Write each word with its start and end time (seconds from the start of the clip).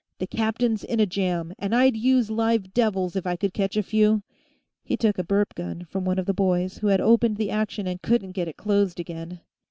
The 0.17 0.25
captain's 0.25 0.83
in 0.83 0.99
a 0.99 1.05
jam, 1.05 1.53
and 1.59 1.75
I'd 1.75 1.95
use 1.95 2.31
live 2.31 2.73
devils, 2.73 3.15
if 3.15 3.27
I 3.27 3.35
could 3.35 3.53
catch 3.53 3.77
a 3.77 3.83
few." 3.83 4.23
He 4.83 4.97
took 4.97 5.19
a 5.19 5.23
burp 5.23 5.53
gun 5.53 5.85
from 5.85 6.05
one 6.05 6.17
of 6.17 6.25
the 6.25 6.33
boys, 6.33 6.79
who 6.79 6.87
had 6.87 6.99
opened 7.01 7.37
the 7.37 7.51
action 7.51 7.85
and 7.85 8.01
couldn't 8.01 8.31
get 8.31 8.47
it 8.47 8.57
closed 8.57 8.99
again. 8.99 9.41